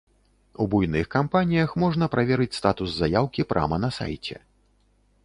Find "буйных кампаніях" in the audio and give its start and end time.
0.71-1.75